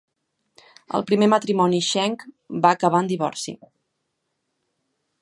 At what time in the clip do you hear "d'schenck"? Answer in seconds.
1.83-2.25